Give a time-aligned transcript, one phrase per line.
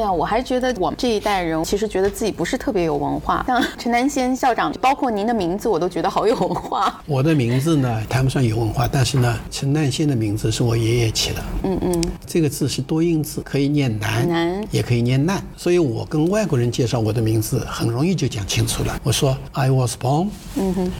[0.00, 6.98] 对啊，我还觉得我们这一代人其实觉得自己不是特别有文化，像 陈南先校长，包括您的名字，我都觉得好有文化。
[7.04, 11.42] 我的名字呢谈不上有文化，但是呢，陈南先的名字是我爷爷起的。
[11.64, 18.98] 嗯嗯，这个字是多音字，可以念南，南也可以念难，所以我跟外国人介绍我的名字，很容易就讲清楚了。
[19.04, 20.28] 我说 I was born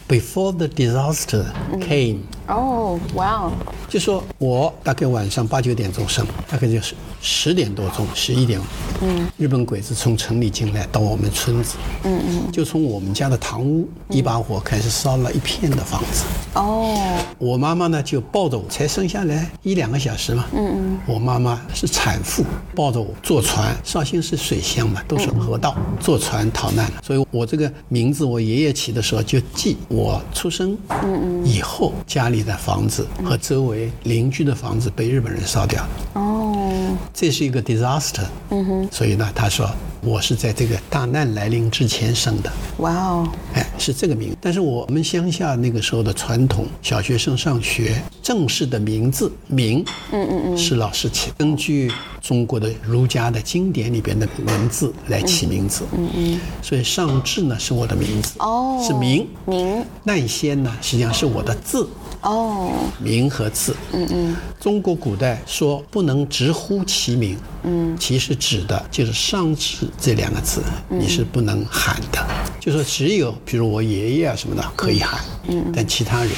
[0.07, 1.47] before the disaster
[1.81, 2.19] came。
[2.51, 3.53] 哦，哇哦，
[3.89, 8.61] 就说我大概晚上八九点钟生，大概就是十点多钟，十一点，
[9.01, 16.25] 嗯，日本鬼子从城里进来到我们村子，嗯嗯，就从我们家的堂屋一把火开始烧了一片的房子。
[16.55, 16.99] 哦，
[17.39, 26.87] 我妈妈呢就抱着我，才生下来一两个小时嘛，嗯嗯，我妈妈是产妇，抱着我坐船，绍兴是水乡嘛，都是河道，坐船逃难。
[26.87, 35.83] 了，所以我这个名字我爷爷起的时候就记我出生，嗯嗯，以后家里的房子和周围邻居的房子被日本人烧掉。
[35.83, 35.89] 了。
[36.15, 39.71] 哦，这是一个 disaster，嗯哼，所以呢，他说
[40.03, 44.37] 我是在这个大难来临之前生的，哇哦，哎，是这个名。
[44.41, 61.87] 但是我们乡下那个时候的传统，小学生上学正式的名字名，嗯嗯嗯，是老师起，根据中国的儒家的经典里边的文字来起名字，嗯嗯，所以上志呢是我的名字，哦是名，名，难先呢实际上是我的字，
[62.23, 63.75] 哦，名和字。
[63.93, 72.27] 嗯嗯，中国古代说不能直呼其名，嗯，其实指的就是上至这两个字，你是不能喊的。
[72.61, 76.31] 就说只有比如我爷爷啊什么的可以喊，嗯，但其他人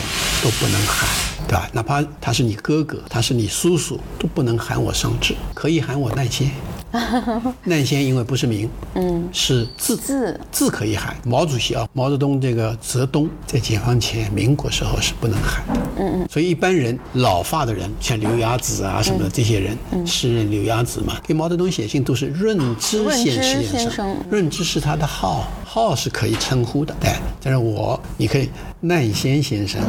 [0.43, 1.09] 都不能喊，
[1.49, 1.69] 对吧？
[1.73, 6.51] 哪怕他是你哥哥，他是你叔叔，都不能喊我上至，可以喊我难先。
[7.65, 9.97] 难先因为不是名，嗯，是字。
[9.97, 10.39] 字。
[10.51, 11.17] 字可以喊。
[11.25, 16.29] 毛主席啊，毛泽东这个泽东在解放前民国时候是不能喊的，嗯嗯。
[16.31, 19.77] 所以一般人老发的人，像刘亚子啊什么的这些人，
[20.07, 29.81] 诗人刘亚子嘛，给毛泽东写信都是润之先生，润之是他的号，号是可以称呼的，哎，但是我你可以难先先生，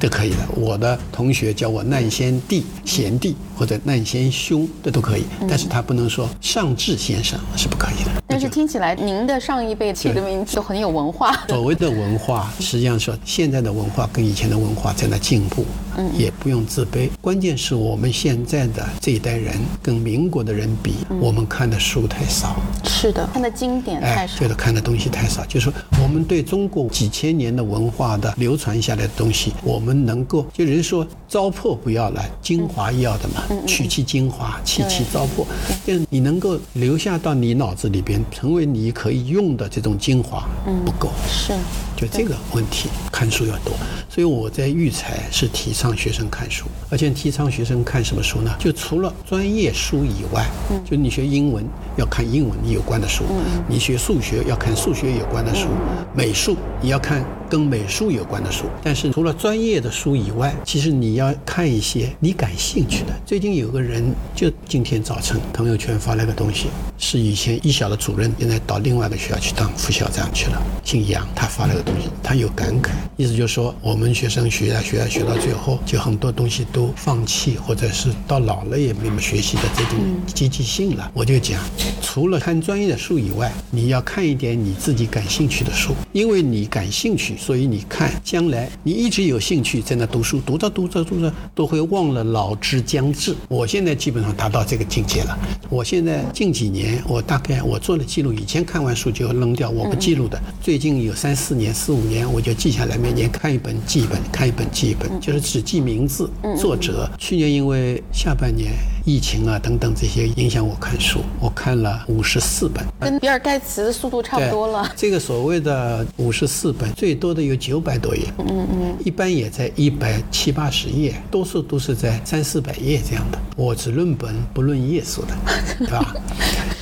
[0.00, 0.38] 都可以的。
[0.56, 8.25] 我的同学叫我难先弟、贤弟或者难先兄，这都可以，但是他不能说上至先生是不可以的。
[8.36, 11.32] 但是听起来您的上一辈起的名字都很有文化。
[11.48, 15.64] 所谓的文化， 实际上说现在的文化跟以前的文化在那进步，
[15.96, 17.08] 嗯也不用自卑。
[17.22, 22.56] 关键是我们现在的这一代人跟民国的人比，我们看的书太少。
[22.84, 24.48] 是的，看的经典太哎，少对。
[24.48, 25.42] 的，看的东西太少。
[25.46, 35.46] 就是说，我们对中国几千年的文化的流传下来的东西，我们能够，就人说糟粕不要了，精华要的嘛，取其精华，弃其糟粕。
[35.86, 40.46] 就是你能够留下到你脑子里边，成为你可以用的这种精华，
[40.84, 41.10] 不够。
[41.28, 41.54] 是，
[41.96, 43.74] 就这个问题，看书要多。
[44.08, 48.54] 所以我在育才是提倡学生看书，而且提倡学生看什么书呢？
[48.58, 50.46] 就除了专业书以外，
[50.88, 53.24] 就你学英文要看英文有关的书，
[53.68, 55.68] 你学数学要看数学有关的书，
[56.14, 58.64] 美术也要看跟美术有关的书。
[58.82, 63.12] 但是除了专业的书以外，其实你要看一些你感兴趣的。
[63.26, 71.82] 最近有个人就今天早晨朋友圈发了个东西，是以前一小的主任，现在到另外一个学校去当副校长去了，姓杨，他发了个
[72.22, 81.08] 他有感慨，意思就是说我们学生学啊学啊学到最后，就很多东西都放弃，或者是到老了也没有学习的这种积极性了。
[81.14, 81.62] 我就讲，
[82.02, 93.36] 除了看专业的书以外，你要看一点你自己感兴趣的书，因为你感兴趣，所以你看，将来你一直有兴趣在那读书，读着读着读着都会忘了老之将至。
[93.46, 95.38] 我现在基本上达到这个境界了。
[95.70, 100.40] 我现在近几年，我大概我做了记录，以前看完书就扔掉，我不记录的。
[100.60, 106.28] 最近有三四年、四五年，我就记下来，每年看一本记一本，看一本记一本，就是只记名字、
[106.58, 107.08] 作者。
[107.18, 108.72] 去年因为下半年
[109.06, 112.84] 疫情啊等等这些影响我看书，我看了五十四本。
[112.98, 114.92] 跟比尔盖茨的速度差不多了。
[114.96, 123.38] 这个所谓的五十四本，最多的有九百多页，嗯嗯，一般也在一百七八十页，多数都是在三四百页这样的。
[123.56, 125.28] 我只论本不论页数的，
[125.78, 126.12] 对吧？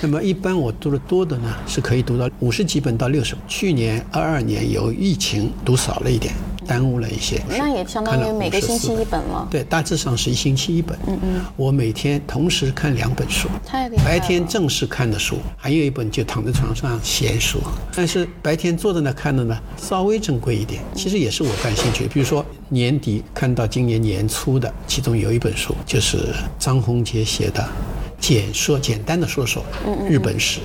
[0.01, 3.45] 那么一般我读的多的呢，是可以读到五十几本到六十本。
[3.47, 6.35] 去年二二年有疫情，读少了一点，
[6.67, 7.41] 耽误了一些。
[7.49, 9.47] 那也相当于每个星期一本了。
[9.51, 10.99] 对，大致上是一星期一本。
[11.07, 11.45] 嗯嗯。
[11.57, 17.59] 我每天同时看两本书，太厉害白天正式看的书，还有一本就躺在床上闲书。
[17.95, 20.83] 但是白天坐在那看的呢，稍微珍贵一点。
[20.95, 27.65] 其实也是我感兴趣，比如说年底看到今年年初的，其中有一本书就是张宏杰写的。
[28.21, 29.63] 简说简单的说说
[30.09, 30.61] 日本史，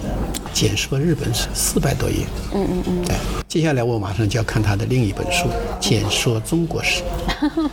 [0.60, 2.18] 简说日本史四百多页。
[2.54, 3.06] 嗯嗯嗯。
[3.08, 3.16] 哎，
[3.48, 5.46] 接下来我马上就要看他的另一本书
[5.80, 7.02] 《简说中国史》。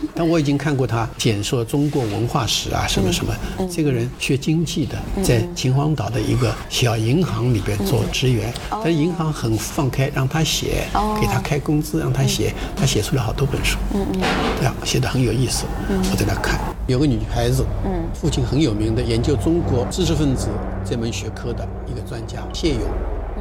[0.15, 3.35] 但我已经看过他简说中国文化史啊，什么什么。
[3.69, 10.87] 这个人学经济的，在秦皇岛的一个小银行里边做职员，但银行很放开，让他写，
[11.19, 13.77] 给他开工资，让他写，他写出了好多本书。
[13.93, 14.21] 嗯嗯。
[14.59, 15.65] 这样写的很有意思。
[15.89, 15.99] 嗯。
[16.09, 16.57] 我在那看，
[16.87, 20.47] 有个女孩子，嗯，父亲很有名的研究中国知识分子
[20.89, 22.87] 这门学科的一个专家谢勇。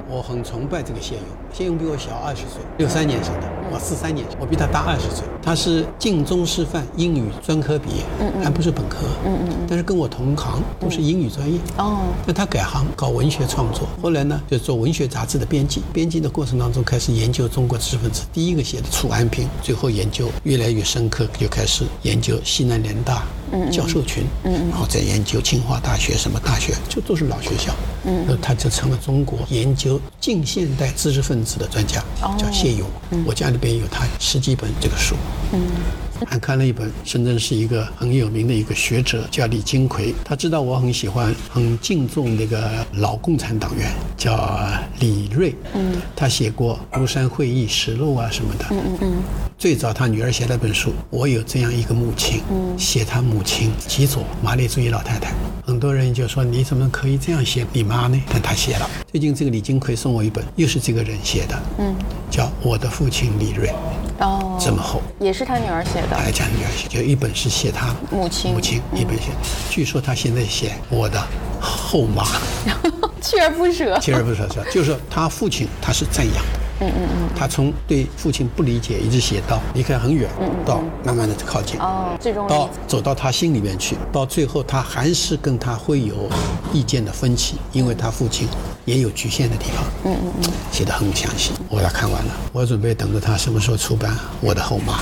[0.08, 5.24] 我很崇拜这个谢勇，谢勇比我小二十岁，六三年生的，我四三年，我比他大二十岁。
[5.42, 8.02] 他是晋中师范英语专科毕业，
[8.44, 11.58] 还不是本科，嗯嗯，但是跟我同行，都是英语专业。
[11.78, 23.24] 哦，那他改行搞文学创作，后来呢就做文学杂志的编辑，编辑的过程当中开始研究中国知识分子，第一个写的楚安平，最后研究越来越深刻，就开始研究西南联大
[23.72, 27.72] 教授群，嗯嗯，然后再研究清华大学什么大学，就都是老学校，
[28.06, 30.00] 嗯，那他就成了中国研究。
[30.20, 32.02] 近现代知识分子的专家
[32.38, 32.88] 叫谢勇，
[33.26, 35.14] 我家里边有他十几本这个书。
[35.52, 35.60] 嗯，
[36.24, 44.68] 还看了一本，深圳市一个很有名的一个学者叫李金奎，他知道我很喜欢、很敬重那个老共产党员叫
[45.00, 45.54] 李锐。
[45.74, 48.64] 嗯，他写过《庐山会议实录》啊什么的。
[48.70, 49.12] 嗯嗯嗯。
[49.58, 55.32] 最早他女儿写了本书，我有这样一个母亲，嗯写他母亲极左马列主义老太太。
[55.64, 58.22] 很多人就说你怎么可以这样写你妈呢？
[58.30, 58.88] 但他写了。
[59.10, 61.94] 最近这个李金奎送我一本，又是这个人写的，嗯，
[62.30, 63.68] 叫《我的父亲李锐》，
[64.20, 66.05] 哦，这么厚，也是他女儿写的。
[66.14, 69.30] 哎，讲女儿写，就一本是写他母亲，母亲一本写。
[69.70, 71.20] 据说他现在写我的
[71.60, 72.24] 后妈，
[73.22, 74.64] 锲而不舍，锲而不舍是吧？
[74.72, 76.60] 就是他父亲，他是赞扬的。
[76.78, 86.28] 嗯嗯嗯，他从对父亲不理解，一直写到离开很远嗯，到慢慢的靠近，哦，最终到走到他心里面去，到最后他还是跟他会有
[86.74, 88.46] 意见的分歧，因为他父亲
[88.84, 89.84] 也有局限的地方。
[90.04, 94.12] 嗯嗯嗯，写的很详细，我要看完了，我准备等着他什么时候出版
[94.42, 94.98] 《我的后妈》。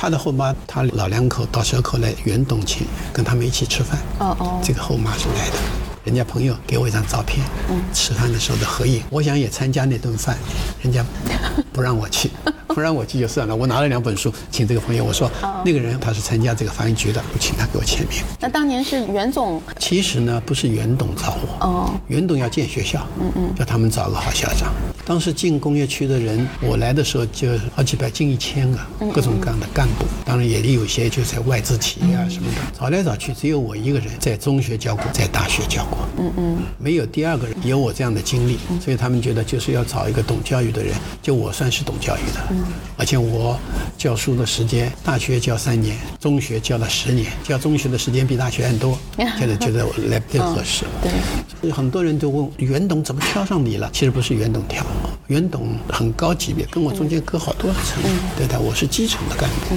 [0.00, 3.98] 他的后妈，他老两口到蛇口来袁董亲，跟他们一起吃饭。
[4.20, 5.56] 哦哦，这个后妈是来的。
[6.04, 7.44] 人家朋友给我一张照片，
[7.92, 9.02] 吃饭的时候的合影。
[9.10, 10.38] 我想也参加那顿饭，
[10.80, 11.04] 人家
[11.72, 12.30] 不让我去，
[12.68, 13.56] 不让我去就算了。
[13.56, 15.28] 我拿了两本书，请这个朋友，我说
[15.64, 18.22] 那个人他是参加这个翻译局的，我请他给我签名。
[18.38, 19.60] 那当年是袁总？
[19.80, 24.72] 其实呢，不是袁董找我，哦，袁董要建学校，嗯嗯，叫他们找个好校长。
[25.08, 28.78] 当时进工业区的人，我来的时候就好几百，近一千个，
[29.10, 30.04] 各种各样的干部。
[30.22, 32.78] 当然也有些就在外资企业啊什么的。
[32.78, 36.06] 找来找去，只有我一个人在中学教过，在大学教过。
[36.18, 40.94] 嗯嗯，没有第二个人有我这样的经历，所以他们觉得就是要找一个懂教育的人。
[41.22, 42.46] 就我算是懂教育的，
[42.98, 43.58] 而且我
[43.96, 48.98] 教书的时间，大学教三年，中学教了十年，教中学的时间比大学还多。
[49.38, 50.84] 现在觉得我来更合适。
[51.62, 53.88] 对，很多人都问袁董怎么挑上你了？
[53.94, 54.84] 其实不是袁董挑。
[55.28, 58.02] 袁董很高级别，跟我中间隔好多层，
[58.36, 59.76] 对的，我是基层的干部。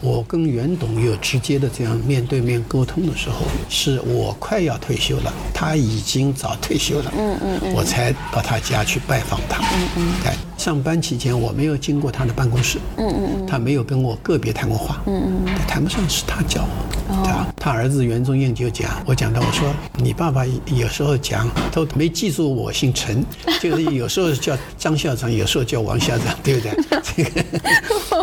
[0.00, 9.58] 我跟袁董有直接的这样面对面沟通的时候，是我快要退休了，他已经早退休了，嗯嗯，我才到他家去拜访他。
[9.74, 16.60] 嗯嗯，在上班期间我没有经过他的办公室，嗯嗯嗯，他没有跟我个别谈过话，嗯嗯嗯，谈不上是他教
[17.08, 17.46] 我，对吧？
[17.56, 23.24] 他儿子袁中英就讲，我讲到我说你爸爸有时候讲都没记住我姓陈，
[23.58, 24.54] 就是有时候叫。
[24.76, 26.72] 张校长有时候叫王校长，对不对？
[27.16, 27.44] 这个，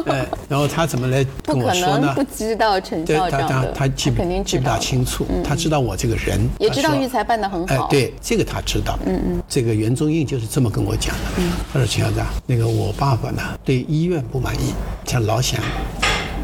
[0.11, 2.13] 呃，然后他怎么来跟我说呢？
[2.15, 7.85] 不知道陈校长他他记不记不大清楚，他知道我这个人，也知道育才办得很好。
[7.85, 8.97] 哎，对，这个他知道。
[9.05, 11.21] 嗯嗯，这个袁中印就是这么跟我讲的。
[11.37, 14.73] 嗯，他说陈校长，那个我爸爸呢对医院不满意，
[15.05, 15.59] 他老想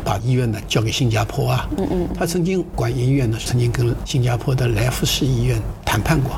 [0.04, 1.70] 把医院呢交给新加坡啊。
[1.78, 6.32] 嗯嗯，他曾经管医院呢，曾经跟新加坡的莱福士医院谈判过。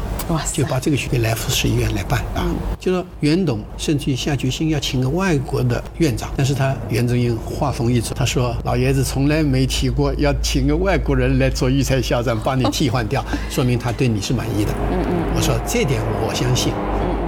[0.51, 2.49] 就把这个去给莱福士医院来办啊，
[2.79, 14.71] 就说袁董甚至于下决心要请个外国的院长，但是他袁中英话锋一转，他说老爷子从来没提过要请个外国人来做育才校长，把你替换掉，说明他对你是满意的。
[14.91, 16.73] 嗯嗯，我说这点我相信，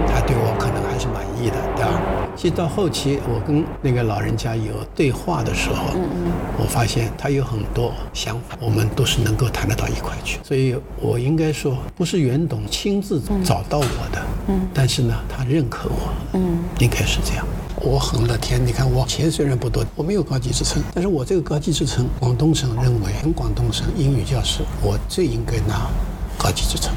[0.08, 2.00] 他对我可能还是满意的，对吧？
[2.36, 10.38] 其实到后期，我跟那个老人家有对话的时候，嗯嗯我发现他有很多想法，我们都是能够谈得到一块去。
[10.44, 17.44] 所以我应该说，不是袁董亲自找到我的，嗯但是呢，他认可我，嗯应该是这样。
[17.80, 25.88] 我很乐天，你看我钱虽然不多，我没有高级职称，但是我这个高级职称，广东省认为，全广东省英语教师，我最应该拿
[26.36, 26.92] 高级职称。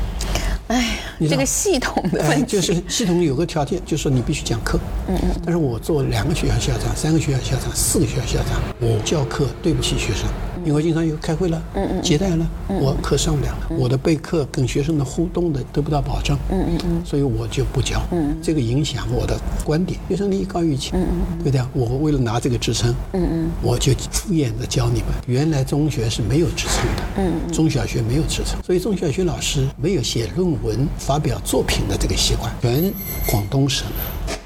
[0.71, 0.99] 哎，
[1.29, 4.79] 这个系统的问题，就是系统有个条件，就是说你必须讲课。
[5.09, 5.29] 嗯嗯。
[5.43, 10.29] 但是我做两个学校校长、三个学校校长、四个学校校长，我教课对不起学生，
[10.65, 21.61] 因为经常有开会了，嗯嗯，接待了，我课上不了，我的备课跟学生的互动的得不到保证，嗯嗯嗯，所以我就不教，嗯，这个影响我的观点，学生利益高于一切，嗯嗯，对不对？
[21.73, 25.07] 我为了拿这个职称，嗯嗯，我就敷衍的教你们。
[25.27, 32.51] 原来中学是没有职称的，嗯，中小学没有职称，所以中小学老师没有写论文、发表作品的这个习惯。
[32.61, 32.93] 全
[33.27, 33.87] 广东省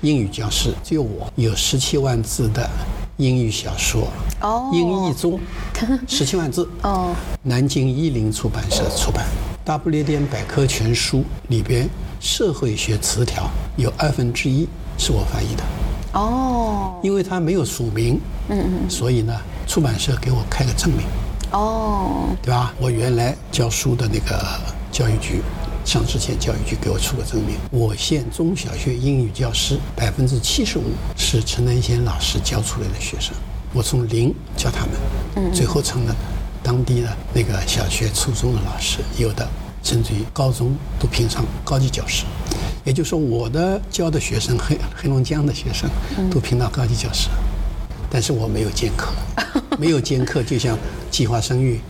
[0.02, 2.70] 英语教师只有我有十七万字的。
[3.18, 4.10] 英语小说，
[4.42, 5.40] 哦，英译中，
[6.08, 9.26] 十七万字，哦，南京译林出版社出版，
[9.64, 11.90] 《大不列颠百科全书》里边
[12.20, 15.64] 社会学词条有二分之一是我翻译的，
[16.14, 19.34] 哦，因为他没有署名，嗯嗯，所以呢，
[19.68, 21.06] 出版社给我开个证明，
[21.52, 22.74] 哦，对吧？
[22.80, 24.46] 我原来教书的那个
[24.92, 25.42] 教育局。
[25.86, 33.36] 上之前，教育局给我出个证明，我县中小学英语教师百分之七十五是陈南贤老师教出来的学生，
[33.76, 34.92] 我从零教他们，
[35.36, 36.16] 嗯，最后成了
[36.64, 39.46] 当地的那个小学、初中的老师，有的
[39.84, 42.24] 甚至于高中都评上高级教师，
[42.86, 45.90] 也就是说，我的教的学生黑黑龙江的学生
[46.32, 47.28] 都评到高级教师，
[48.10, 49.12] 但是我没有兼课，
[49.78, 50.78] 没有兼课，就像
[51.12, 51.82] 计划生育。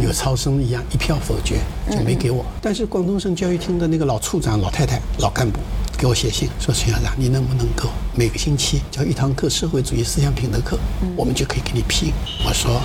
[0.00, 1.56] 有超生一样，一票否决
[1.90, 2.46] 就没给我。
[2.62, 5.58] 但是广东省教育厅的那个老处长、老太太、老干部
[6.04, 10.78] 给我写信说：“陈校长，你能不能够每个星期教一堂课社会主义思想品德课，
[11.16, 12.12] 我们就可以给你批？”
[12.46, 12.78] 我说：“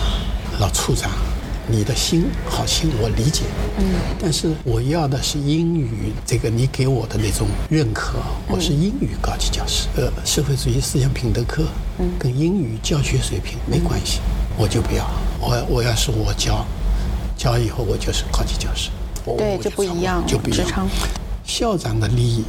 [0.58, 1.12] 老处长，
[1.68, 3.42] 你的心好心我理解，
[3.78, 3.84] 嗯，
[4.22, 8.20] 但是我要的是英语这个你给我的那种认可。
[8.48, 11.66] 我是英语高级教师，呃，社会主义思想品德课
[12.18, 14.22] 跟英语教学水平没关系，
[14.58, 15.06] 我就不要。
[15.42, 16.66] 我我要是我教。”
[17.36, 18.90] 教以后我就是高级教师，
[19.26, 20.88] 对，就不一样，就不一样。
[21.44, 22.46] 校长的利益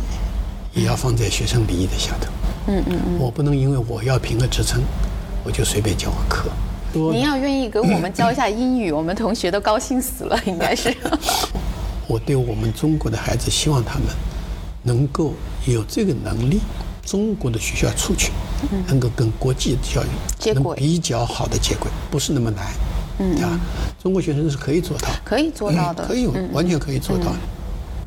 [0.74, 2.30] 也要放在学生利益的下头。
[2.68, 3.18] 嗯嗯嗯。
[3.18, 4.82] 我不能因为我要评个职称，
[5.44, 6.50] 我就随便教个课。
[6.92, 10.92] 您要愿意给我们教一下英语，我们同学都高兴死了，应该是。
[12.08, 14.08] 我对我们中国的孩子，希望他们
[14.82, 15.32] 能够
[15.66, 16.58] 有这个能力，
[17.06, 18.32] 中国的学校出去，
[18.88, 22.66] 能够跟国际教育接轨，比较好的接轨，不是那么难。
[23.20, 23.60] 嗯啊，
[24.02, 27.26] 中国学生是可以做到，可以做到的，可以完全可以做到。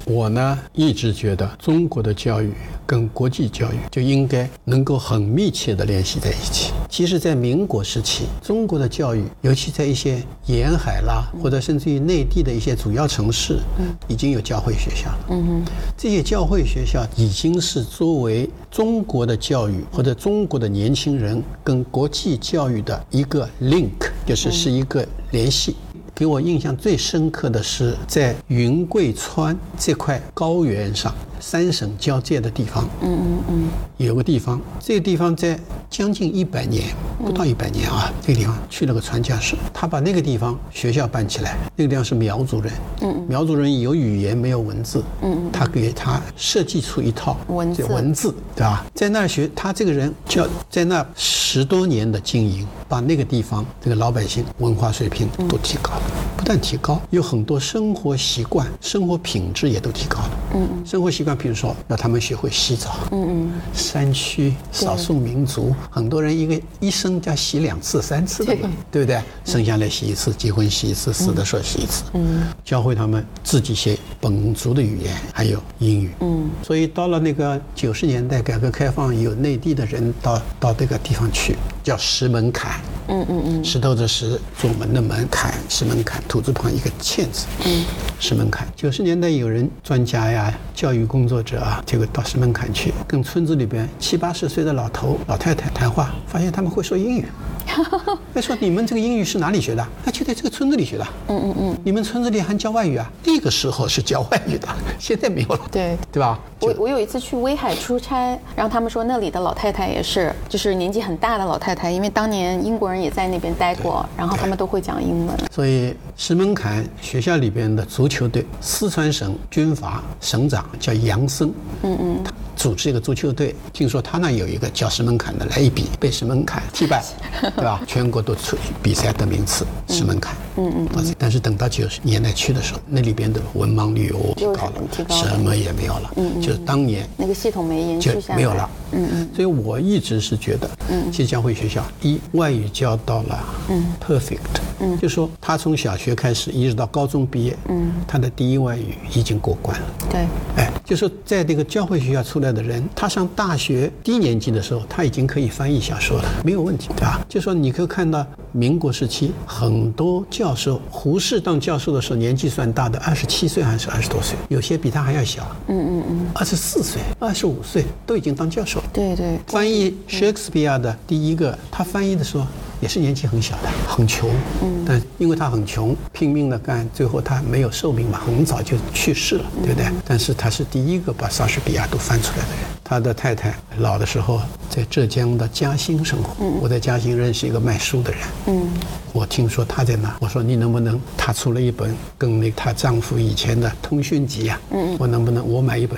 [0.05, 2.51] 我呢一直觉得中国的教育
[2.85, 6.73] 跟国际教育就应该能够很密切的联系在一起。
[6.89, 13.59] 其实，在民国时期，中国的教育，尤其在一些沿海啦，或者甚至于内地的一些主要城市，
[14.07, 15.25] 已经有教会学校了。
[15.29, 15.65] 嗯哼，
[15.97, 23.89] 这些教会学校已经是作为中国的教育或者中国的年轻人跟国际教育的一个 link。
[24.25, 25.75] 就是是一个联系。
[26.23, 31.13] 给我印象最深刻的是在云贵川这块高原上。
[31.45, 35.59] 三省交界的地方，嗯嗯嗯，有个地方，这个地方在
[35.89, 36.85] 将近一百年，
[37.21, 42.71] 不到一百年啊，这个地方去了个传教士，他把那个地方学校办起来，那个地方是苗族人，
[43.01, 43.25] 嗯。
[43.27, 48.85] 苗族人有语言没有文字，嗯嗯，他给他设计出一套文字，文字对吧？
[48.95, 56.01] 在那儿学，他这个人叫在那十多年的经营，把那个地方这个老百姓文化水平都提高了，
[56.37, 61.32] 不但提高，有很多生活习惯、生活品质也都提高了，嗯嗯，生活习惯。
[61.35, 62.95] 比如说，让他们学会洗澡。
[63.11, 63.51] 嗯嗯。
[63.73, 68.55] 山区少数民族，很多人一个一生要洗两次、三次的，
[68.91, 69.21] 对不对？
[69.45, 72.03] 生下来洗一次，结婚洗一次，死的时候洗一次。
[72.13, 72.43] 嗯。
[72.63, 76.11] 教会他们自己写本族的语言，还有英语。
[76.19, 76.49] 嗯。
[76.63, 82.79] 所以到了那个九十年代，改革开放，有内地的人到到这个地方去，叫石门槛。
[83.09, 83.63] 嗯嗯嗯。
[83.65, 87.47] 石头的石，左门的门，槛石门槛，土字旁一个欠字。
[87.65, 87.83] 嗯。
[88.19, 88.65] 石门槛。
[88.75, 91.27] 九十年代有人专家呀，教育工。
[91.27, 97.25] 作者啊，结果到石门槛去，跟村子里边七八十岁的老头老太太谈话，发现他们会说英语。
[98.33, 99.85] 他说：“你们这个英语是哪里学的？
[100.03, 101.07] 那就在这个村子里学的。
[101.27, 103.09] 嗯嗯嗯，你们村子里还教外语啊？
[103.25, 104.67] 那个时候是教外语的，
[104.99, 105.59] 现在没有了。
[105.71, 106.39] 对对吧？
[106.59, 115.35] 我我有一次去威海出差，然后他们说那里的老太太也是，就是年纪很大的老太太，因为当年英国人也在那边待过，然后他们都会讲英文。
[115.51, 121.51] 所以石门坎学校里边的足球队，四川省军阀省长叫杨森。
[121.83, 122.23] 嗯嗯。
[122.55, 127.03] 组织一个足球队，听说他那有一个叫石门坎的，来一笔被石门坎击败，
[127.55, 127.81] 对吧？
[127.87, 130.35] 全国都出比赛的名次，是门槛。
[130.57, 131.15] 嗯嗯。
[131.17, 134.73] 但是等到九十年代去的时候，那里边的文盲率又提高了，
[135.09, 136.11] 什么也没有了。
[136.15, 136.41] 嗯嗯。
[136.41, 138.69] 就是当年那个系统没延续下来，没有了。
[138.91, 139.29] 嗯嗯。
[139.35, 144.39] 所以我一直是觉得，嗯，其实教会学校一外语教到了，嗯，perfect。
[144.79, 144.97] 嗯。
[144.99, 149.85] 就说他从小学开始一直到高中毕业，嗯，他的第一外语已经过关了。
[150.09, 150.21] 对。
[150.57, 157.25] 哎，就说在这个教会学校出来的人，他上大学低年级的时候，他已经可以翻译小说了，没有问题，对吧？
[157.27, 168.85] 就说你可以看到民国时期很多教授，胡适当教授的时候年纪算大的，二十七岁还是二十多岁，有些比他还要小，嗯嗯嗯，二十四岁、二十五岁都已经当教授了。
[168.93, 172.45] 对对，翻译 Shakespeare 的第一个，他翻译的时候
[172.83, 174.29] 也是年纪很小的，很穷，
[174.61, 179.89] 嗯，但因为他很穷，拼命的干，最后他没有寿命嘛，很早就去世了，对不对？
[180.05, 182.59] 但是他是第一个把莎士比亚都翻出来的人。
[182.83, 188.67] 他的太太老的时候在浙江的嘉兴生活，我在嘉兴认识一个卖书的人，嗯，
[189.13, 195.97] 我听说他在那，我说你能不能，他出了一本跟那她丈夫以前的通讯集呀，嗯，我能不能我买一本，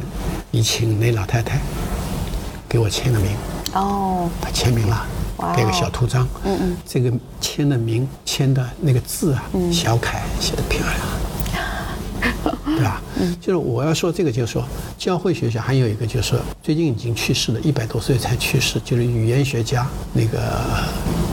[0.51, 1.60] 你请那老太太
[2.70, 3.32] 给我签个名。
[3.74, 5.06] 哦，他签名了，
[5.56, 6.27] 给个小图章。
[6.44, 7.12] 嗯嗯，这个
[7.42, 13.01] 签的名签的那个字啊，小楷写的漂亮， 对吧？
[13.20, 14.63] 嗯，就是我要说这个，就是说
[14.98, 20.38] 教会学校还有一个，就是说最近已经去世了，一百多岁才去世，就是语言学家那个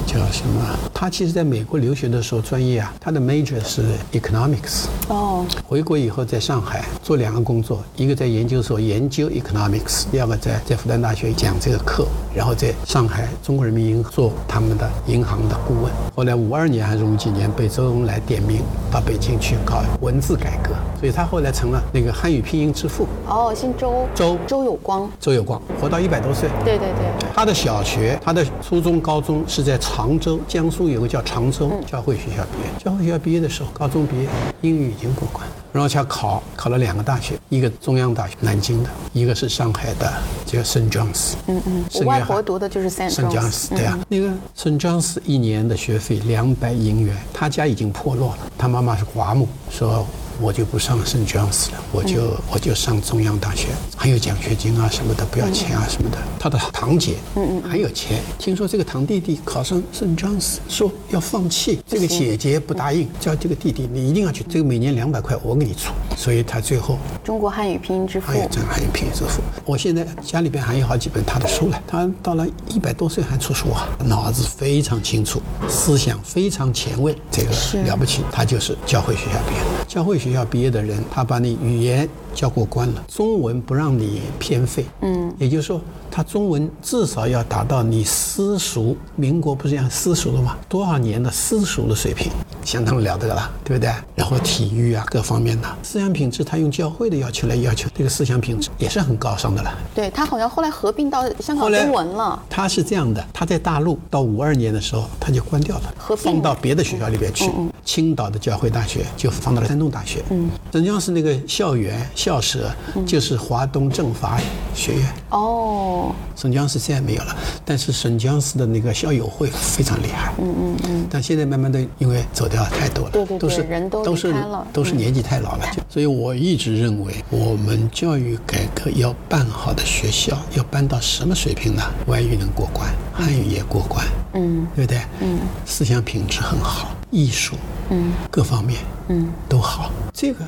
[0.07, 0.79] 叫什么？
[1.03, 3.83] 他其实在美国留学的时候，专业啊，他的 major 是
[4.13, 4.85] economics。
[5.09, 15.93] 哦，回国以后在上海做两个工作，一个在研究所研究 economics，第二个在在复旦大学讲这个课，然后在上海中国人民银行做他们的银行的顾问。
[16.15, 23.09] 后来五二年还是五几年被周恩来点名到北京去搞文字改革，所以他后来成了那个汉语拼音之父。
[23.27, 26.49] 哦，姓周，周周有光，周有光活到一百多岁。
[26.65, 32.85] 对对对，他的小学、他的初中、高中是在常州，江苏有个叫常州教会学校毕业。
[32.85, 34.29] 教会学校毕业的时候，高中毕业，
[34.61, 40.13] 英语已经过关，然后他考考了两个大学，一个中央大学南京的，一个是上海的
[40.47, 40.91] 叫 St.
[40.91, 41.33] John's。
[41.47, 43.11] 嗯嗯，我外婆读的就是 St.
[43.11, 43.31] St.
[43.31, 44.79] John's，对啊，那个 St.
[44.79, 50.07] John's 一年的学费两百银元，他家已经破落了，他妈妈是寡母，说。
[50.43, 56.19] 我就不上圣 John's 了，我就我就上中央大学，还有奖学金啊什么的，不要钱啊什么的。
[56.37, 58.21] 他的堂姐，嗯嗯，还有钱。
[58.41, 65.93] 听说这个堂弟弟考上圣 John's，说要放弃，这个姐姐不答应，叫这个弟弟你一定要去，这个每年两百块我给你出。
[66.17, 69.41] 所以他最后中国汉语拼音之父，还有这个汉语拼音之父。
[69.65, 71.81] 我现在家里边还有好几本他的书了。
[71.87, 77.51] 他到了一百多岁还出书啊，脑子非常清楚，思想非常前卫，这个
[77.85, 78.23] 了不起。
[78.33, 84.85] 他就是教会学校毕业的，教会学校毕业的人，他把你语言教过关了，中文不让你偏废。
[85.01, 90.57] 嗯，也就是说，他中文至少要达到你私塾，民国不是讲私塾的吗？
[90.69, 92.31] 多少年的私塾的水平，
[92.65, 93.93] 相当了得了，对不对？
[94.15, 99.73] 然后体育啊，各方面的思想品质，他用教会的要求来要求，这个思想品质也是很高尚的了。
[99.95, 102.43] 对他好像后来合并到香港中文了。
[102.49, 107.51] 他是这样的，他在大陆到五二年的时候他就关掉了，合并放到别的学校里边去。
[107.85, 110.23] 青岛的教会大学就放到了山东大学。
[110.31, 112.71] 嗯，镇江是那个校园校舍，
[113.05, 114.41] 就是华东政法
[114.77, 115.03] 学院。
[115.31, 120.33] 哦，沈江市现在没有了，但是沈江市的那个校友会非常厉害。
[120.39, 121.07] 嗯嗯嗯。
[121.11, 124.33] 但现在慢慢的，因为走掉太多了，对对对，都是人都都是
[124.73, 125.65] 都是年纪太老了。
[125.89, 131.83] 所以我一直认为，我们教育改革要办好的学校，要办到什么水平呢？
[132.07, 134.07] 外语能过关，汉语也过关。
[134.35, 135.01] 嗯，对不对？
[135.21, 137.57] 嗯，思想品质很好，艺术，
[137.91, 138.79] 嗯，各方面，
[139.13, 139.91] 嗯，都好。
[140.15, 140.45] 这个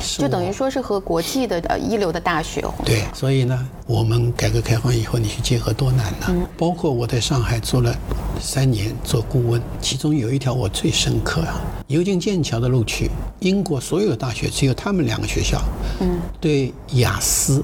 [0.00, 2.74] 是就等于说是和国际的呃一流的大学哦。
[2.84, 6.48] 对，所以呢，我们改革开放以后，你去结合多难呢？
[6.56, 7.94] 包括我在上海做了
[8.40, 13.08] 三年做顾问，其中有一条我最深刻啊，牛津、剑桥的录取，
[13.40, 15.62] 英国所有大学只有他们两个学校，
[16.00, 17.62] 嗯，对雅思。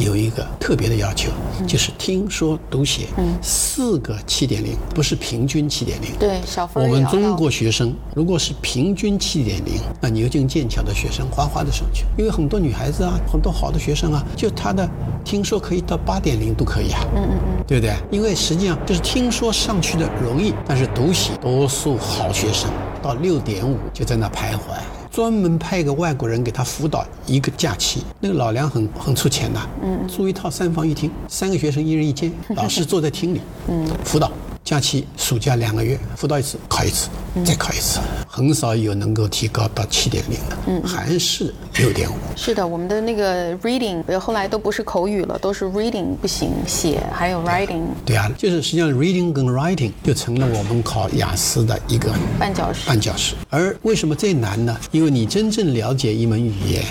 [0.00, 1.30] 有一个特别的要求，
[1.64, 3.06] 就是听说读写
[3.40, 6.10] 四个七点零，不是平均七点零。
[6.18, 14.88] 对，小分我们中国学生如果是平均七点零，那牛津、剑桥的学生哗哗的上去，因为很多女孩子啊，很多好的学生啊，就她的
[15.24, 17.94] 听说可以到八点零都可以啊，嗯嗯嗯，对不对？
[18.10, 22.70] 因为实际上就是听说上去的容易，但是读写多数好学生
[23.02, 24.78] 到六点五就在那徘徊。
[25.10, 34.30] 专门派一个外国人给他辅导一个假期，那个老梁很很出钱的，嗯，租一套三房一厅，三个学生一人一间， 老师坐在厅里，嗯，辅导。
[34.64, 37.08] 假期暑假两个月辅导一次，考一次，
[37.44, 42.14] 再考一次，很少有能够提高到七点零的，嗯，还是六点五。
[42.36, 52.90] 是的，我们的那个 reading 呃后来都不是口语了，都是 reading 不行，写还有 writing 对啊，就是实际上 reading 跟 writing 就成了我们考雅思的一个绊脚石。
[52.90, 53.34] 绊脚石。
[53.48, 54.76] 而为什么最难呢？
[54.90, 56.84] 因为你真正了解一门语言，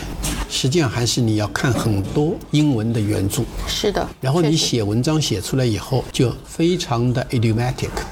[0.50, 7.57] 实际上还是你要看很多英文的原著，是的，然后你写文章写出来以后，就非常的 idiomatic，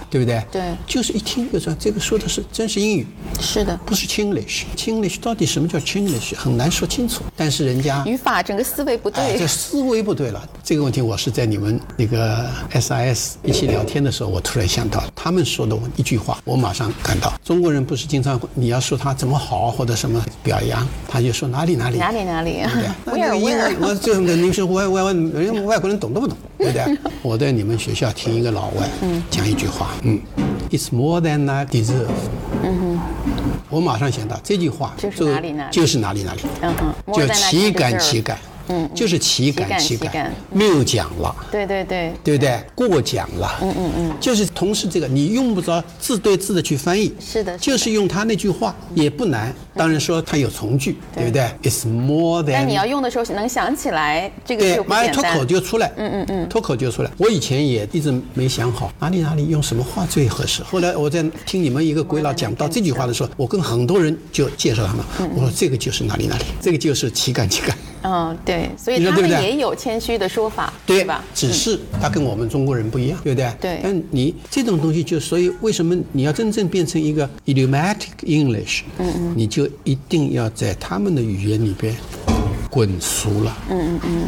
[0.10, 0.44] 对不对？
[0.52, 3.08] 对就是一听就知道这个说的是真实英语，
[3.40, 4.64] 是的，不是 Chinglish。
[4.76, 9.48] Chinglish 到底什么叫 Chinglish 很难说清楚，但是人家语法整个思维不哎，对这。
[9.48, 10.48] 思维不对了。
[10.64, 21.98] 这个问题我是在你们那个 SIS 一起聊天的时候，我突然想到，他们说的一句话，我马上感到，中国人不是经常你要说他怎么好或者什么表扬，他就说哪里哪里。
[21.98, 22.88] 哪里哪里对不对？
[23.06, 26.98] 那，where 那个英文，我这个您说外外外人外国人懂都不懂，对不对？
[27.22, 28.88] 我在你们学校听一个老外
[29.30, 30.20] 讲一句话，嗯
[30.72, 32.08] ，It's more than I deserve。
[32.64, 33.00] 嗯哼，
[33.70, 36.42] 我马上想到这句话，就是哪里哪里就是哪里哪里。
[36.62, 38.38] 嗯哼，就岂敢岂敢，
[38.70, 41.36] 嗯，就是岂敢岂敢谬讲了。
[41.52, 42.60] 对对对，对不对？
[42.74, 49.54] 过奖了，嗯嗯嗯，就是同时这个你用不着字对字的去翻译，是的就是用他那句话也不难。
[49.76, 52.54] 当然说它有从句，对不对？It's more than。
[52.54, 55.24] 但你要用的时候能想起来，这个对就，不马上脱。
[55.36, 57.12] 口就出来，嗯嗯嗯，脱口就出来。
[57.18, 60.64] 我以前也一直没想好哪里哪里用什么话最合适。
[60.64, 65.04] 后来我在听你们一个鬼佬讲到这句话的时候，我跟很多人就介绍他们，
[65.36, 67.76] 我说这个就是哪里哪里，这个就是岂敢岂敢。
[68.08, 71.24] 嗯，对，所以他们也有谦虚的说法，对吧？
[71.34, 73.52] 只是他跟我们中国人不一样，对不对？
[73.60, 81.96] 对但你这种东西就，所以为什么你要真正变成一个 idiomatic English，嗯嗯，你就一定要在他们的语言里边
[82.70, 84.28] 滚熟了，嗯嗯嗯，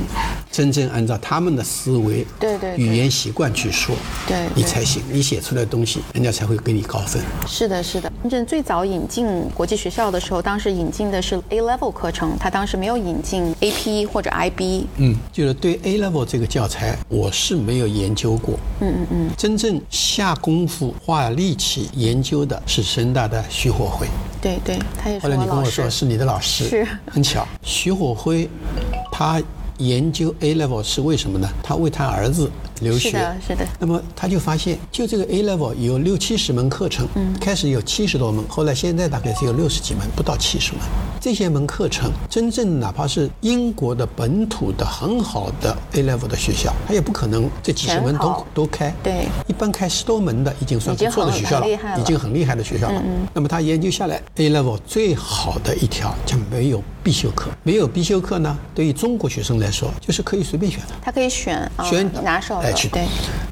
[0.58, 7.22] 真正按照他们的思维、对对对语言习惯去说，对对你才行，你写出来的东西，人家才会给你高分。
[7.48, 8.12] 是的，是的。
[8.24, 14.88] 深圳最早引进国际学校的时候，当时引进的是 A level 课程，他当时没有引进 AP 或者 IB。
[14.96, 18.56] 嗯，就是对 A level 这个教材，我是没有研究过。
[18.80, 24.08] 嗯嗯嗯，真正下功夫、花力气研究的是深大的徐火辉。
[24.42, 25.88] 对对，他也是后来你跟我说。
[25.88, 27.48] 是你的老师，是很巧。
[27.62, 28.50] 徐火辉，
[29.12, 29.42] 他
[29.78, 31.48] 研究 A level 是为什么呢？
[31.62, 32.50] 他为他儿子
[32.82, 33.10] 留学。
[33.10, 33.68] 是的，是的。
[33.80, 40.82] 那么他就发现，就这个 A level 有六七十门课程，嗯，开始有七十多门，后来现在大概只有六十几门，不到七十门。
[41.20, 48.94] 这些门课程，真正哪怕是英国的本土的很好的 A level 的学校，他也不可能这几十门都都开。
[49.04, 53.02] 对一般开十多门的已经算不错的学校已经很很厉害了已经很厉害的学校了。
[53.34, 57.50] 那么他研究下来，A level 最好的一条就没有必修课。
[57.64, 60.88] 没有必修课呢，对于中国学生来说，就是可以随便选的。
[61.02, 62.88] 他可以选啊，选拿手的，哎去。
[62.90, 63.08] 对，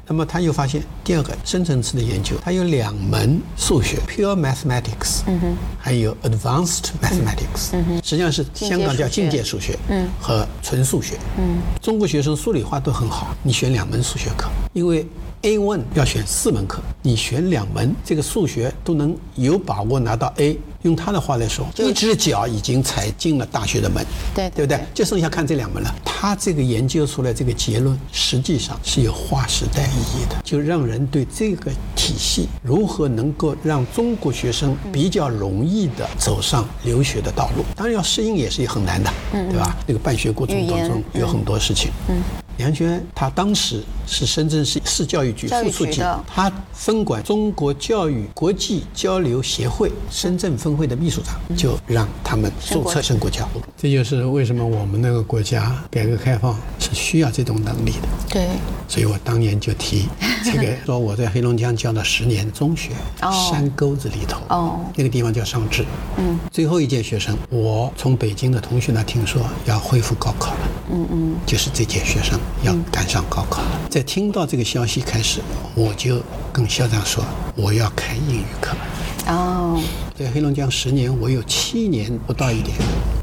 [0.06, 7.84] 那么他又发现第二个深层次的研究，它有两门数学 （pure mathematics），嗯哼，还有 advanced mathematics，嗯。
[7.88, 15.06] 哼，实际上是香港叫进阶数学，嗯，和纯数学，嗯，中国学生数理化都很好，你选两门数学课，因为
[15.42, 20.58] A one 要选四门课，你选两门，这个数学都能有把握拿到 A。
[20.82, 24.80] 用他的话来说，一只脚已经踩进了大学的门，对对不对？
[24.94, 25.92] 就剩下看这两门了。
[26.04, 37.64] 他这个研究出来这个结论，实际上是有划时代意义的，就让人对这个体系如何能够让中国学生比较容易的走上留学的道路。
[37.74, 39.76] 当然要适应也是很难的，对吧？
[39.86, 41.90] 那个办学过程当中有很多事情。
[42.08, 42.22] 嗯。
[42.58, 53.46] 梁轩他当时是深圳市市教育局副书记局的，他分管中国教育国际交流协会深圳分会的秘书长，就让他们注册升国教。
[53.76, 58.08] 这就是为什么我们那个国家改革开放是需要这种能力的。
[58.28, 58.48] 对，
[58.88, 60.08] 所以我当年就提
[60.44, 62.92] 这个，说我在黑龙江教了十年中学，
[63.22, 63.50] 哦。
[63.50, 64.80] 山沟子里头，哦。
[64.94, 65.84] 那个地方叫上智，
[66.16, 70.60] 嗯，最后一届学生，我从北京的同学那听说要恢复高考了，
[70.90, 73.62] 嗯嗯，就是这届学生要赶上高考。
[73.62, 73.68] 了。
[73.90, 75.40] 在听到这个消息开始，
[75.74, 76.20] 我就
[76.52, 78.70] 跟校长说，我要开英语课。
[78.70, 79.34] 了。
[79.34, 79.80] 哦
[80.14, 82.76] 在黑龙江十年，我有七年不到一点，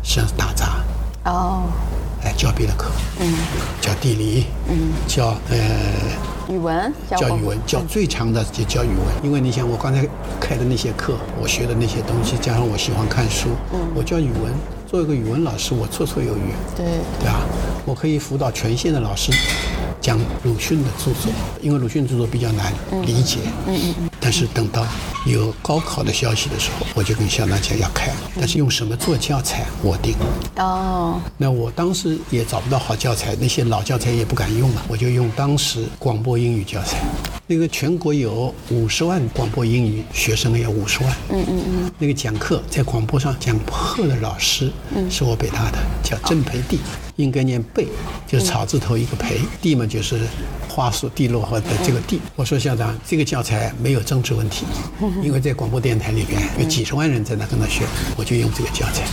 [0.04, 0.76] 实际上是打杂，
[1.26, 1.64] 哦，
[2.24, 3.34] 哎，教别的课，嗯，
[3.82, 5.58] 教地理，嗯，教呃。
[6.50, 10.06] 语文教语文，教最长的就教语文，因为你想我刚才
[10.42, 13.48] 开的那些课，我学的那些东西，加上我喜欢看书，
[13.96, 14.54] 我教语文，
[14.94, 16.86] 做一个语文老师，我绰绰有余，对
[17.20, 17.42] 对吧？
[17.84, 19.32] 我可以辅导全县的老师
[20.00, 21.32] 讲鲁迅的著作，
[21.64, 22.72] 因为鲁迅著作比较难
[23.04, 24.10] 理解，嗯嗯嗯。
[24.20, 24.86] 但是等到
[25.26, 30.16] 有高考的消息的时候，我就跟校长讲要开，但是用什么做教材我定。
[30.58, 37.00] 哦那我当时也找不到好教材，那些老教材也不敢用了，我就用当时广播英语教材。
[37.46, 41.16] 那个全国有五十万广播英语学生，有五十万。
[41.30, 41.92] 嗯嗯嗯。
[42.00, 44.72] 那个讲课在广播上讲课的老师，
[45.10, 46.80] 是我北大的，叫郑培地，
[47.18, 47.88] 应该念贝，
[48.28, 50.22] 就是草字头一个培，地嘛就是
[50.70, 52.22] 花树地落后的这个地。
[52.36, 54.66] 我说校长，这个教材没有政治问题，
[55.22, 59.04] 因为在广播电台里边有几十万人在那跟他学，我就用这个教材。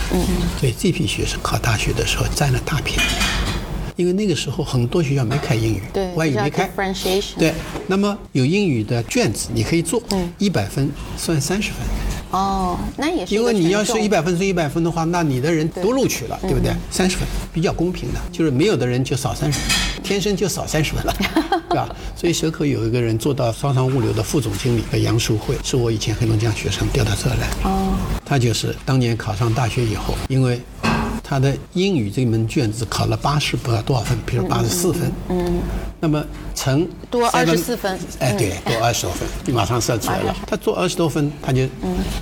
[0.59, 3.01] 所以这批学生考大学的时候占了大便宜。
[3.97, 6.67] 因为那个时候很多学校没开英语，对，外语没开。
[7.37, 7.53] 对，
[7.85, 11.79] 那么有英语的卷子你可以做，嗯一百分算三十分，
[12.31, 16.73] 哦，那也是因为你要是一百分是一百分的话，那你的人都录取了，对不对？
[16.89, 19.69] 三十分比较公平的，就是没有的人就少三十分，
[20.11, 21.15] 天生就少三十分了，
[21.69, 21.87] 对吧？
[22.17, 27.93] 所以蛇口有一个人做到商汤物流的副总经理，叫杨淑慧，是我以前黑龙江学生调到这儿来，哦，
[28.25, 30.59] 他就是当年考上大学以后，因为
[31.31, 35.61] 他的英语这门卷子考了八十不知道多少分，比如八十四分，嗯，
[36.01, 36.21] 那么
[36.53, 37.97] 乘多二十四分。
[38.19, 38.37] 哎，嗯。
[38.37, 40.35] 对，多二十多分，你马上算出来了。
[40.45, 41.65] 他做二十多分，他就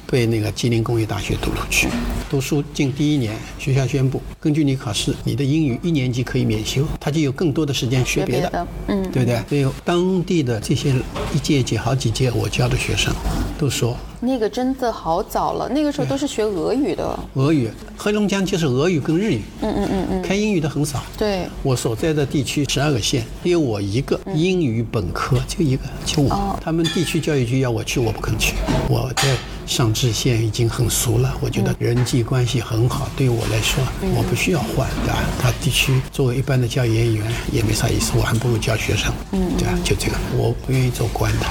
[0.06, 1.88] 被那个吉林工业大学读录取，
[2.30, 8.44] 读书进第一年，学校宣布，根据你考试，你的英语一年级可以免修，他就有更多的时间学别的。
[8.44, 9.12] 学别的，嗯。
[9.12, 9.44] 对不对？
[9.50, 10.94] 所以当地的这些
[11.34, 13.12] 一届一届好几届我教的学生
[13.58, 13.98] 都说。
[14.22, 17.18] 那个真的好早了，那个时候都是学俄语的。
[17.36, 21.02] 俄语，黑龙江就是俄语跟日语，嗯嗯嗯嗯，开英语的很少。
[21.18, 26.60] 对我所在的地区十二个县，只有我一个英语本科，就一个，就我。
[26.62, 28.56] 他们地区教育局要我去，我不肯去。
[28.90, 33.82] 我在上智县已经很熟了，我觉得人际关系很好，对于我来说，
[34.18, 35.24] 我不需要换，对吧？
[35.42, 39.78] 他地区作为一般的教研员也没啥意思，我还不如教学生，对吧？
[39.84, 41.46] 就这个，我不愿意做官的，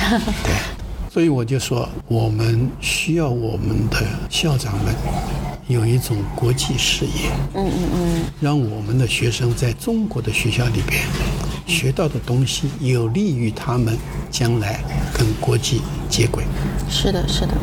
[0.42, 0.73] 对。
[1.14, 4.92] 所以我就说，我们需要我们的校长们
[5.68, 11.04] 有一种国际视野，嗯嗯嗯，让我们的学生在中国的学校里边
[11.68, 13.96] 学到的东西，有利于他们
[14.28, 14.80] 将来
[15.16, 16.42] 跟国际接轨，
[16.90, 17.54] 是的，是的。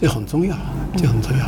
[0.00, 0.56] 这很重要，
[0.96, 1.46] 这很重要。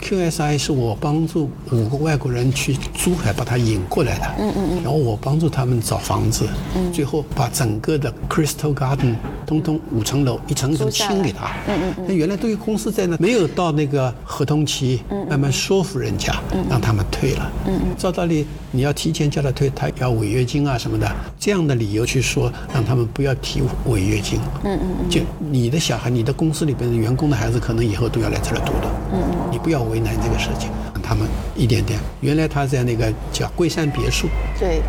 [0.00, 9.14] QSI 是我帮助五个外国人去珠海把他引过来的，嗯嗯嗯，然后我帮助他们找房子，嗯，最后把整个的 Crystal Garden
[9.46, 16.34] 通通五层楼一层一层清给他，嗯嗯嗯，原来都有公司在那，没有到那个合同期，慢慢说服人家，
[16.68, 21.06] 让他们退了，嗯嗯，照道理你要提前叫他退，他要违约金啊什么的，
[21.38, 31.98] 这样的理由去说，让他们不要提违约金，嗯嗯嗯，就你的小孩，你的公司里边的员工的孩子，可能以后都要来这儿读的，嗯嗯，你不要为难这个事情，他们一点点。
[32.20, 34.80] 原来他在那个叫龟山别墅，对，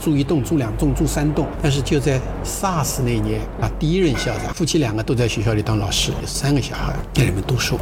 [0.00, 7.78] 住一栋、住两栋、住三栋，但是就在 SARS 那年啊，第一任校长夫妻两个都在学校里当老师，有三个小孩在里面读书。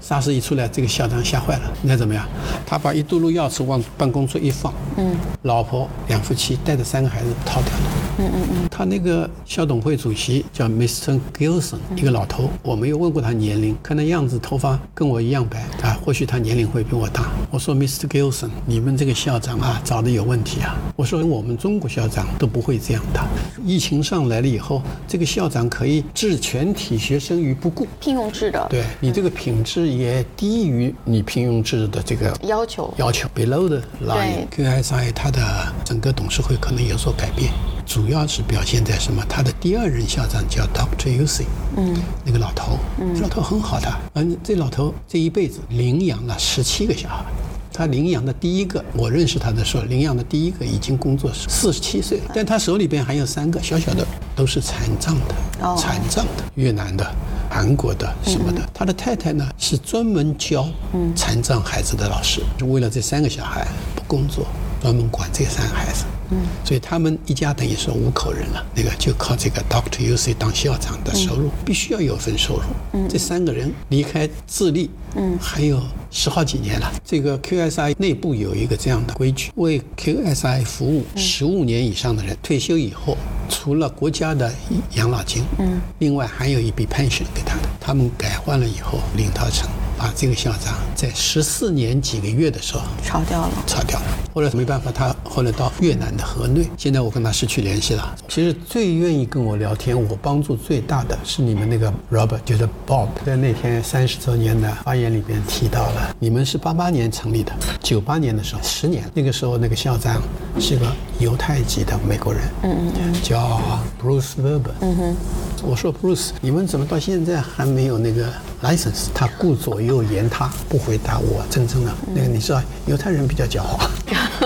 [0.00, 2.26] SARS 一出来，这个校长吓坏了，你看怎么样？
[2.64, 7.80] 他把一嘟噜钥匙往办公桌一放，嗯，老婆两夫妻带着三个孩子逃掉了。
[8.18, 11.20] 嗯嗯嗯，他那个校董会主席叫 Mr.
[11.36, 17.15] Gilson，一个老头，我没有问过他年龄，看那样子头发跟我一样白，啊，或许他年龄会比我大。
[17.50, 18.06] 我说 Mr.
[18.06, 20.76] Gilson，你们这个校长啊，找的有问题啊。
[20.96, 23.20] 我说我们中国校长都不会这样的。
[23.64, 32.92] 疫情上来了以后，这个校长可以置全体学生于不顾，聘用制的对你这个品质也低于你聘用制的这个要求。
[32.96, 35.40] 要求 below 的 line，QSI 它的
[35.84, 37.52] 整个董事会可能有所改变，
[37.86, 39.24] 主要是表现在什么？
[39.28, 41.24] 他的第二任校长叫 Dr.
[41.24, 41.44] Uzi，
[41.76, 47.24] 嗯，那个老头，嗯，这老头很好的，嗯，这老头这一辈子领养了十七个小孩。
[47.72, 57.06] 他领养的第一个，我认识他的时候，领养的第一个已经工作四十七岁了，但他手里边还有三个小小的，都是残障的，哦残障的，越南的、
[57.50, 58.62] 韩国的什么的。
[58.72, 60.66] 他的太太呢是专门教
[61.14, 64.46] 残障孩子的老师，就为了这三个小孩不工作，
[64.80, 66.06] 专门管这三个孩子。
[66.30, 72.62] 嗯，所以他们一家等于说五口人了，那个就靠这个 Doctor U C 当校长的收入，必须要有份收入。
[72.92, 76.92] 嗯，这三个人离开智利，嗯，还有十好几年了。
[77.04, 83.16] 这个 QSI 内部有一个这样的规矩，为 QSI 服务十五年以上的人，退休以后，
[83.48, 84.52] 除了国家的
[84.94, 87.68] 养老金，嗯，另外还有一笔 pension 给他的。
[87.80, 93.50] 他们改换了以后，领导层把这个校长在十四年几个月的时候炒掉了。
[93.66, 94.06] 炒掉了。
[94.34, 98.14] 后来没办法，他后来到越南的河内，现在我跟他失去联系了。
[98.28, 110.20] 其实最愿意跟我聊天，我帮助最大的是你们那个 Robert，就是 Bob，在那天三十周年的发言里边提到了，你们是八八年成立的，九八年的时候，十年，那个时候那个校长
[110.60, 110.86] 是个
[111.18, 113.60] 犹太籍的美国人，嗯嗯，叫
[114.02, 115.16] Bruce Weber，嗯哼。
[115.62, 118.30] 我说 Bruce，你们怎么到现在还没有那个
[118.62, 119.06] license？
[119.14, 122.26] 他顾左右言他，不回答我真正的那个。
[122.28, 123.88] 你知道犹太人比较狡猾，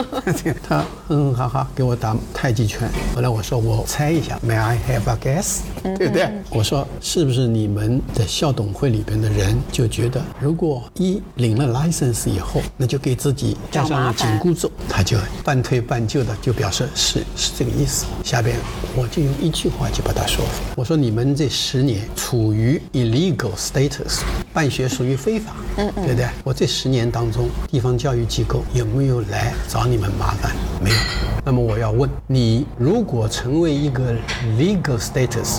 [0.67, 2.89] 他哼哼哈哈给我打太极拳。
[3.15, 5.59] 后来我说我猜一下，May I have a guess？
[5.97, 6.29] 对不对？
[6.51, 18.07] 我说是不是你们的校董会里边的人就觉得，如果一领了 license 以后，那就给自己加上了紧箍咒，他就半推半就的就表示是是这个意思。
[18.25, 18.57] 下边
[18.95, 20.63] 我就用一句话就把他说服。
[20.77, 24.21] 我说你们这十年处于 illegal status，
[24.53, 26.29] 办学属于非法，嗯嗯，对不对？
[26.45, 30.53] 我这十年当中，地方教育机构有没有来找你们麻烦？
[30.83, 30.97] 没有。
[31.45, 34.15] 那么我要问你，如果成为一个
[34.59, 35.59] legal status，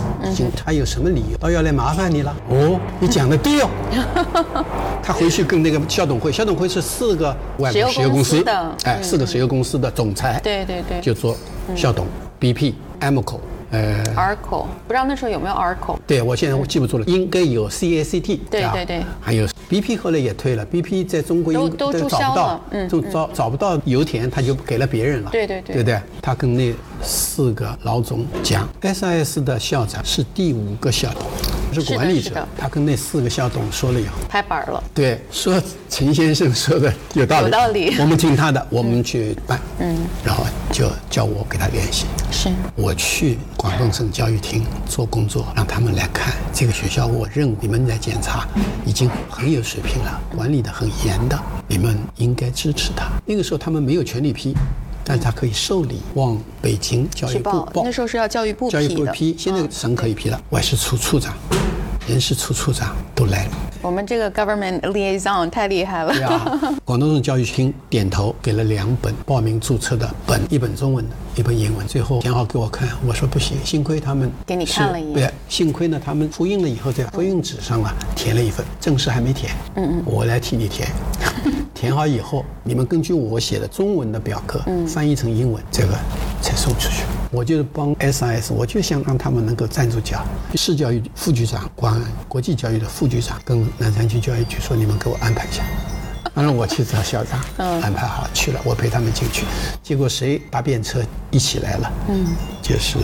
[0.56, 2.34] 他有什么理由到要来麻烦你了？
[2.50, 3.70] 哦，你讲的对哦。
[5.04, 11.36] 他回去跟那个校董会，校董会是四个外国石油公司的，哎，四个石油公司的总裁，对对对，就做
[11.76, 12.06] 校董
[12.40, 13.40] ，BP、Amoco。
[13.72, 15.98] 呃，Arco 不知道那时候有没有 Arco？
[16.06, 18.40] 对我现在我记不住了，应该有 CACT。
[18.50, 25.30] 对对对，还有 BP 后来也退了，BP 在中国都都找不到，嗯，就找找不到油田，他就给了别人了。
[25.32, 25.98] 对对对，对不对？
[26.22, 31.61] 他跟那四个老总讲，SIS 的校长是第五个校董。
[31.74, 34.84] 是管理者，他跟那四个校董说了以后，拍板了。
[34.94, 37.96] 对，说陈先生说的有道理，有道理。
[38.00, 39.60] 我们听他的，我们去办。
[39.80, 42.06] 嗯，然后就叫我给他联系。
[42.32, 47.06] 是，我去广东省教育厅做工作，让他们来看这个学校。
[47.08, 48.48] 我认为你们来检查，
[48.86, 53.08] 已经很有水平了，管理的很严的，你们应该支持他。
[53.26, 54.56] 那个时候他们没有权利批。
[55.12, 60.42] 但是他可以受理往北京教育部报，那时候是要教育部教育部批，现在省可以批了。
[60.52, 61.34] 外事处处长、
[62.08, 63.52] 人事处处长都来了。
[63.82, 66.14] 我们这个 government liaison 太厉害了。
[66.14, 71.86] 对啊， 广东省教育厅点头，给了两本报名注册的本，一本中文的，一本英文。
[71.86, 75.14] 最后填好给我看，我说不行，幸亏他们给你看了一眼。
[75.14, 79.52] 对，幸亏呢，他们复印了以后，在复印纸上啊填了一份，正式还没填。
[79.76, 80.88] 嗯嗯，我来替你填。
[81.82, 85.98] 填好以后，你们根据我写的中文的表格翻译成英文，这个
[86.40, 87.04] 才送出去。
[87.32, 90.24] 我就是帮 SIS，我就想让他们能够站住脚。
[90.54, 95.64] 市教育副局长管国际教育的副局长跟南山区教育局说：“你们给我安排一下。”
[96.36, 97.40] 当然我去找校长，
[97.82, 99.44] 安排好去了，我陪他们进去。
[99.82, 101.92] 结果谁搭便车一起来了？
[102.10, 102.28] 嗯，
[102.62, 103.00] 就是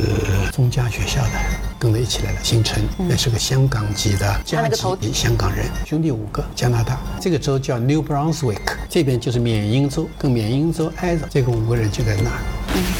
[0.53, 1.31] 中加学校的，
[1.79, 2.39] 跟着一起来了。
[2.43, 8.59] 姓陈，也是个香港籍的加籍香港人，兄弟五个，加拿大这个州叫 New Brunswick，
[8.89, 11.27] 这边就是缅因州，跟缅因州挨着。
[11.29, 12.39] 这个五个人就在那儿，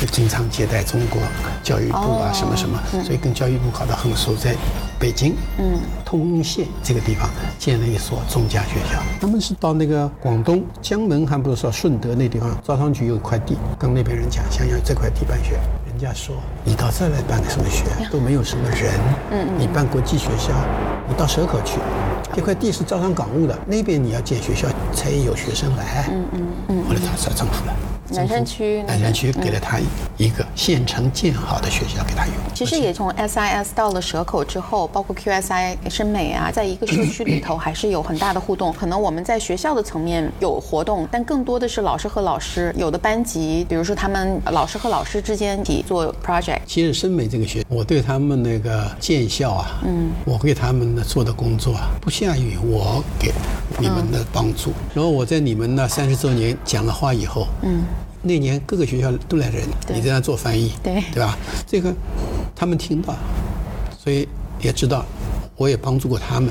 [0.02, 1.22] 就经常接待中国
[1.63, 4.56] 教育部啊什么什么，所以跟教育部搞得很熟，在。
[5.00, 9.00] 北京，嗯，通恩县这个地方建了一所中加学校。
[9.22, 15.60] 他们是到那个广东江门，还不是说顺德那地方，招商局有一块地，跟那边人讲，想要这块地办学。
[15.97, 18.93] 人家说，你到这来办个什么学，都没有什么人。
[19.31, 19.60] 嗯嗯。
[19.60, 20.53] 你办国际学校，
[21.10, 21.79] 你到蛇口去，
[22.36, 26.07] 这块地是招商港务的，那边你要建学校，才有学生来。
[26.12, 26.83] 嗯嗯嗯。
[26.86, 27.73] 后来他找政府了。
[28.10, 29.80] 南山区，南山区给了他
[30.17, 32.34] 一个现成建好的学校给他用。
[32.54, 38.72] 其实也从 SIS 到了蛇口之后，包括 QSI 深美啊，在一个社区里头还是有很大的互动。
[38.78, 46.60] 可能我们在学校的层面有活动，但更多的是老师和老师，有的班级，比如说他们老师和老师之间一起做 project。
[46.65, 53.32] 其实深美这个学，我对他们那个建校啊，嗯，我给他们的做的工作啊，不下于我给
[53.80, 54.72] 你们的帮助。
[54.93, 57.84] 然后我在你们那三十周年讲了话以后，嗯。
[58.28, 61.38] 那年各个学校都来人，你在那做翻译，对对吧？
[61.66, 61.94] 这个
[62.56, 63.16] 他们听到，
[63.98, 64.28] 所以
[64.62, 65.06] 也知道，
[65.56, 66.50] 我也帮助过他们。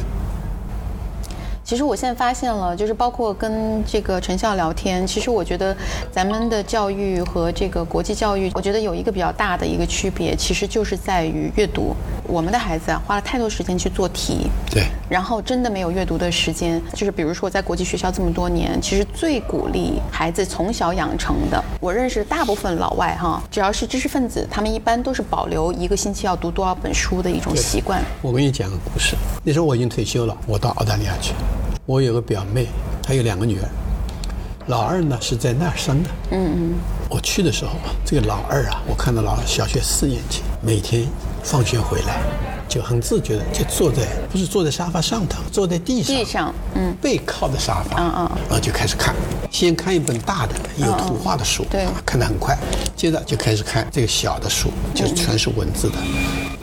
[1.67, 5.77] 其实我现在发现了，就是包括跟这个陈校聊天，其实我觉得
[6.13, 11.93] 咱们的教育和这个国际教育，我觉得有一个比较大的一个区别，其实就是在于阅读。
[12.29, 16.81] 我们的孩子啊，花了太多时间去做题，对，然后真的没有阅读的时间。
[16.93, 28.01] 就是比如说在国际学校这么多年，其实最鼓励孩子从小养成的，我认识大部分老外哈，只要是知识分子，他们一般都是保留一个星期要读多少本书的一种习惯。
[28.23, 31.33] 我跟你讲个故事，那时候我已经退休了，我到澳大利亚去。
[31.87, 32.67] 我有个表妹，
[33.01, 33.69] 她有两个女儿，
[34.67, 36.11] 老二呢是在那儿生的。
[36.33, 36.75] 嗯嗯。
[37.09, 41.07] 我去的时候，这个老二啊，我看到老二小学四年级，每天
[41.45, 42.21] 放学回来
[42.69, 49.15] 就很自觉的就坐在，不是坐在沙发上头，坐在地上，地上，嗯，背靠着沙发，嗯嗯，然后就开始看，
[49.51, 52.57] 先看一本大的有图画的书，对，看得很快，
[52.95, 55.97] 接着就开始看这个小的书，就是全是文字的。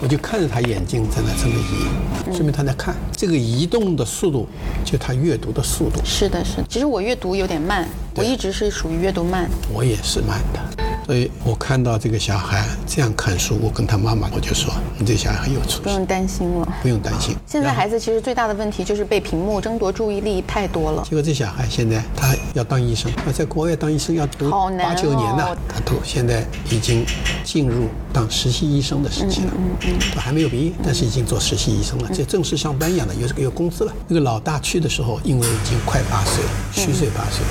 [0.00, 2.94] 我就看着他眼睛在那这么移，说明他在看。
[3.16, 4.46] 这个移动的速度，
[4.84, 5.98] 就他阅读的速度。
[6.04, 6.64] 是的，是的。
[6.68, 9.48] 其实我阅读有点慢，我一直是属于阅读慢。
[9.72, 10.93] 我也是慢的。
[11.06, 17.36] 所以我看到这个小孩这样看书，我跟他妈妈我就说：“你这小孩很有出息。”不用担心了，不用担心。
[17.46, 21.04] 现在孩子其实最大的问题就是被屏幕争夺注意力太多了。
[21.04, 27.04] 结果这小孩现在他要当医生，那在国外当医生要读八九年呢，他读现在已经
[27.44, 33.92] 进入当实习医生的时期了，嗯嗯，他还没有毕业，但是已经做实习医生了，这正式上班一样的，有这个有工资了。
[34.08, 37.44] 那个老大去的时候，因为已经快八岁了，虚岁八岁，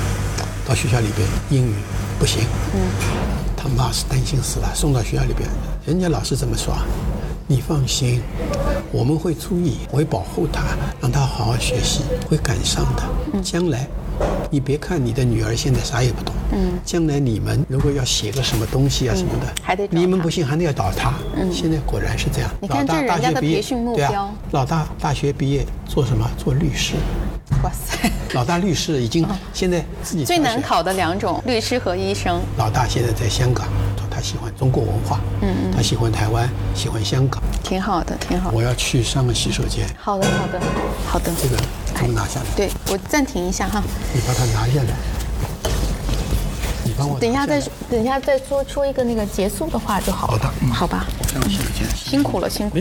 [0.67, 1.75] 到学校里边英语
[2.17, 2.41] 不行，
[2.73, 3.42] 嗯。
[3.63, 5.49] 他妈是担心死了，送到学校里边，
[5.86, 6.76] 人家老师这么说，
[7.47, 8.21] 你放心，
[8.91, 13.41] 我们会注意，会保护他，让他好好学习，会赶上的。
[13.41, 13.88] 将来
[14.51, 21.14] 你别看你的女儿现在啥也不懂，嗯，将来你们如果要写个什么东西啊什么的，还得你们不信还得要找他。
[21.38, 22.51] 嗯，现在果然是这样。
[22.59, 26.30] 你看老大这人家的大学毕业培训目对啊标，老大大学毕业做什么？
[26.38, 26.95] 做律师。
[27.63, 32.41] 哇塞，老大律师已经现在自己最难考的两种，律师和医生。
[32.57, 33.67] 老大现在在香港，
[34.09, 37.41] 他喜欢中国文化，嗯嗯，他喜欢台湾，喜欢香港。
[37.63, 38.57] 挺好的，挺好的。
[38.57, 40.61] 我要去上个洗手间，好的，好的，
[41.07, 41.31] 好的。
[41.41, 42.45] 这个怎么拿下来？
[42.55, 43.81] 对我暂停一下哈，
[44.13, 44.95] 你把它拿下来，
[46.83, 50.33] 你帮我等一下再等一下再说说一个那个结束的话就好了。
[50.33, 51.87] 好的嗯好吧，上个洗手间。
[51.95, 52.77] 辛苦了，辛苦